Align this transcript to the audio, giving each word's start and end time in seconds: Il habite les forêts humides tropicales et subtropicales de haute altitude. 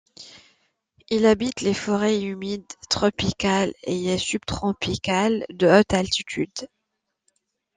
Il 1.11 1.27
habite 1.27 1.61
les 1.61 1.75
forêts 1.75 2.19
humides 2.23 2.65
tropicales 2.89 3.75
et 3.83 4.17
subtropicales 4.17 5.45
de 5.51 5.67
haute 5.67 5.93
altitude. 5.93 6.67